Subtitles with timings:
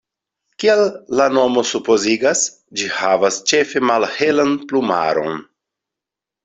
[0.61, 0.79] Kiel
[1.19, 2.43] la nomo supozigas,
[2.81, 5.43] ĝi havas ĉefe malhelan plumaron.